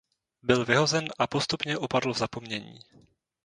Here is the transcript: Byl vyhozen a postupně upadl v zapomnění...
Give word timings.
Byl 0.43 0.65
vyhozen 0.65 1.07
a 1.19 1.27
postupně 1.27 1.77
upadl 1.77 2.13
v 2.13 2.17
zapomnění... 2.17 2.79